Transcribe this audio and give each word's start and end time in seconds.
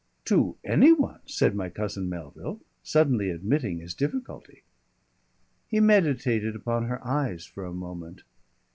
"To 0.25 0.57
any 0.63 0.91
one," 0.91 1.19
said 1.27 1.53
my 1.53 1.69
cousin 1.69 2.09
Melville, 2.09 2.59
suddenly 2.81 3.29
admitting 3.29 3.77
his 3.77 3.93
difficulty. 3.93 4.63
He 5.67 5.79
meditated 5.79 6.55
upon 6.55 6.85
her 6.85 7.05
eyes 7.05 7.45
for 7.45 7.65
a 7.65 7.71
moment. 7.71 8.23